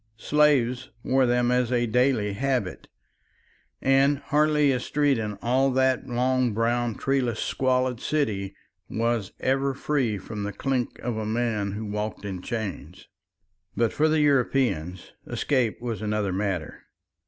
Slaves 0.17 0.89
wore 1.03 1.27
them 1.27 1.51
as 1.51 1.71
a 1.71 1.85
daily 1.85 2.33
habit, 2.33 2.87
and 3.83 4.17
hardly 4.17 4.71
a 4.71 4.79
street 4.79 5.19
in 5.19 5.37
all 5.43 5.69
that 5.73 6.07
long 6.07 6.55
brown 6.55 6.95
treeless 6.95 7.39
squalid 7.39 7.99
city 7.99 8.55
was 8.89 9.31
ever 9.41 9.75
free 9.75 10.17
from 10.17 10.41
the 10.41 10.53
clink 10.53 10.97
of 11.03 11.17
a 11.17 11.25
man 11.27 11.73
who 11.73 11.85
walked 11.85 12.25
in 12.25 12.41
chains. 12.41 13.09
But 13.77 13.93
for 13.93 14.09
the 14.09 14.21
European 14.21 14.97
escape 15.27 15.79
was 15.79 16.01
another 16.01 16.33
matter. 16.33 16.81